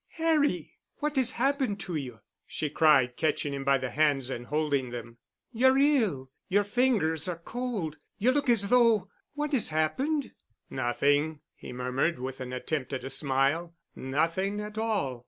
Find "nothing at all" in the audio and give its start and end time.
13.95-15.19